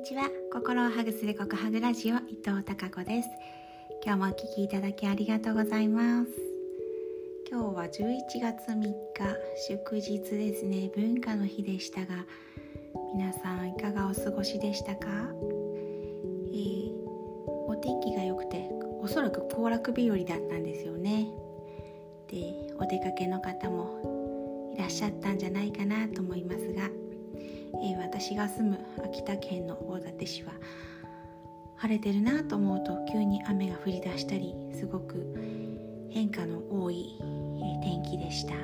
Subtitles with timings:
[0.00, 0.30] にちは。
[0.50, 3.28] 心をハグするココハグラジオ伊藤孝子です。
[4.02, 6.30] 今日もお聞きいただきありがとうございます。
[7.50, 7.90] 今日は11
[8.40, 8.94] 月3日
[9.68, 10.90] 祝日ですね。
[10.96, 12.24] 文化の日でしたが
[13.14, 16.92] 皆さんいかがお過ごしでしたか、えー、
[17.68, 18.70] お天気が良くて
[19.02, 21.26] おそらく行楽日和だったんですよね。
[22.28, 26.88] でお出かけの方もいらっしゃったんじゃないかなと思いますが
[27.82, 30.52] えー、私が住む秋田県の大館市は
[31.76, 35.34] 晴れてるなと思うと急に雨が降り出したりすごく
[36.10, 38.54] 変化の多い、えー、天気でした。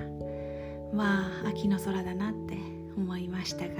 [0.93, 2.57] まあ秋の空だなって
[2.97, 3.75] 思いましたが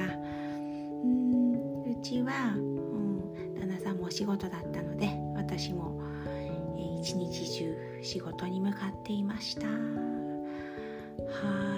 [1.05, 9.67] うんうちは、うん、旦那さんもお仕事だったので私も、えー、一日中仕事に向かっていました。
[9.67, 9.73] は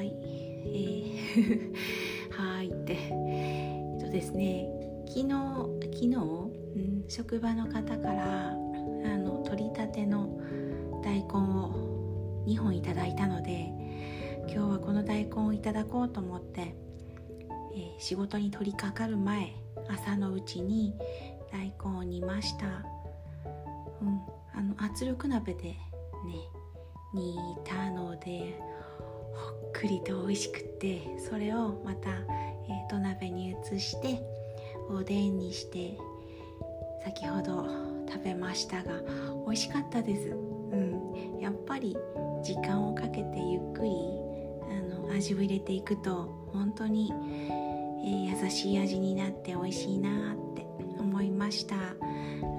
[0.02, 0.12] い、
[0.66, 1.73] えー
[2.38, 2.96] はいって。
[3.10, 4.68] えっとですね
[5.09, 5.29] 昨日
[5.82, 8.54] 昨日、うん、職場の方からあ
[9.18, 10.29] の取りたての
[11.02, 13.73] 大根を2本いただいたので
[14.48, 16.76] 今日はこの大根をいただこうと思って、
[17.74, 19.52] えー、仕事に取り掛かる前
[19.88, 20.95] 朝のうちに
[21.51, 24.20] 大根を煮ました、うん、
[24.54, 25.79] あの圧力鍋でね
[27.13, 28.60] 煮たので
[29.79, 34.20] くりと美味しくってそれをまた、えー、土鍋に移して
[34.90, 35.96] おでんにして
[37.04, 37.65] 先ほど
[38.09, 39.01] 食べましたが
[39.46, 40.37] 美味しかったです、う
[40.74, 41.96] ん、やっぱり
[42.43, 43.90] 時間をかけてゆっくり
[44.68, 47.13] あの味を入れていくと本当に、
[48.04, 50.66] えー、優しい味になって美味しいなって
[50.98, 51.76] 思いました。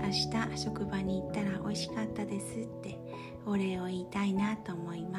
[0.02, 0.12] 明
[0.54, 2.98] 日職場に行ったら美味しかったですって
[3.46, 5.19] お礼を言いたいなと思いま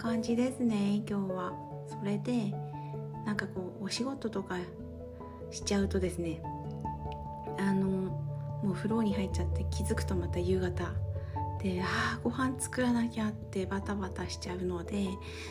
[0.00, 1.52] 感じですね今日は
[1.86, 2.54] それで
[3.26, 4.56] なんかこうお仕事とか
[5.50, 6.40] しちゃうとですね
[7.58, 7.86] あの
[8.62, 10.90] もう風呂に入っちゃって気づくとまた夕方
[11.62, 15.06] でああご飯作らなきゃってバタバタしちゃうので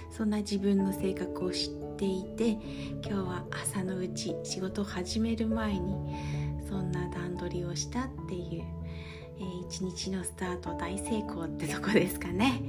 [0.10, 5.94] そんな自分の性格を知っていて今日は朝のうち仕事を始める前に
[6.68, 8.64] そんな段取りをしたっていう、
[9.38, 12.64] えー、一日のスタート大成功ってとこですかね。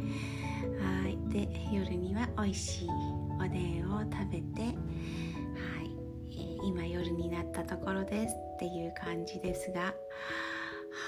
[0.81, 1.19] はい。
[1.33, 2.89] で夜には美味しい
[3.39, 4.71] おでんを食べては
[5.83, 5.91] い、
[6.33, 9.95] え、今夜になったところですっていう感じですが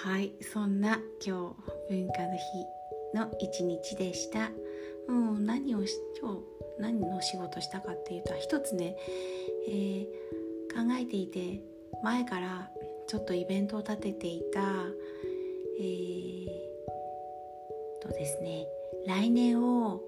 [0.05, 0.33] はい。
[0.41, 1.55] そんな今
[1.89, 4.51] 日文化の日の一日でした。
[5.09, 6.39] う、何をし今日
[6.79, 8.97] 何の仕事したかっていうと一つね、
[9.69, 10.07] えー、
[10.69, 11.61] 考えていて
[12.03, 12.71] 前から
[13.07, 14.61] ちょっとイベントを立てていた
[15.79, 16.47] えー、
[18.01, 18.67] とですね
[19.07, 20.01] 来年を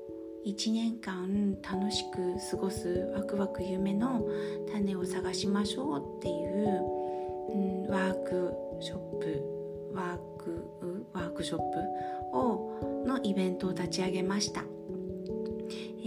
[0.46, 4.26] 1年間楽しく過ごすワクワク夢の
[4.70, 6.82] 種を探しましょうっていう、
[7.48, 9.54] うん、ワークショップ
[9.94, 10.64] ワーク
[11.12, 14.64] ワークショップをのイベントを立ち上げました。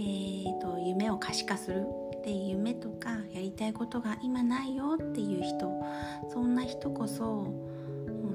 [0.00, 1.84] ーと、夢を可視化する
[2.16, 5.72] っていう夢とかやりたいことが今ないよっていう人
[6.32, 7.52] そんな人こそ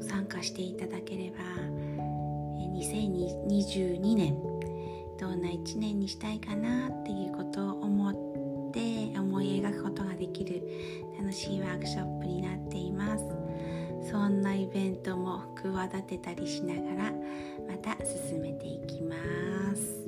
[0.02, 1.38] 参加していただければ
[2.74, 4.38] 2022年
[5.20, 8.10] どんな1年にしたいかなっていうことを思
[8.70, 10.62] って思い描くことができる
[11.18, 13.24] 楽しいワークショップになっています。
[14.10, 17.12] そんなイベントも企てたりしながら
[17.68, 19.16] また進めていきま
[19.76, 20.04] す。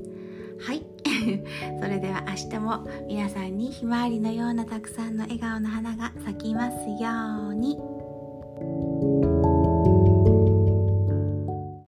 [0.59, 0.83] はい。
[1.81, 7.94] それでは明日も皆さんにひまわりのようなたくさんの笑顔の花が咲きますように。